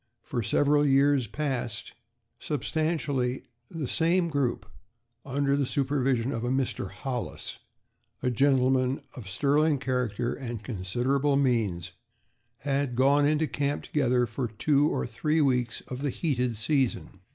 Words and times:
For 0.23 0.41
several 0.41 0.83
years 0.83 1.27
past, 1.27 1.93
substantially 2.39 3.43
the 3.69 3.87
same 3.87 4.29
group 4.29 4.65
under 5.23 5.55
the 5.55 5.63
supervision 5.67 6.31
of 6.31 6.43
a 6.43 6.49
Mr. 6.49 6.89
Hollis, 6.89 7.59
a 8.23 8.31
gentleman 8.31 9.01
of 9.13 9.29
sterling 9.29 9.77
character 9.77 10.33
and 10.33 10.63
considerable 10.63 11.35
means, 11.37 11.91
had 12.61 12.95
gone 12.95 13.27
into 13.27 13.45
camp 13.45 13.83
together 13.83 14.25
for 14.25 14.47
two 14.47 14.89
or 14.89 15.05
three 15.05 15.39
weeks 15.39 15.81
of 15.81 16.01
the 16.01 16.09
heated 16.09 16.57
season. 16.57 17.19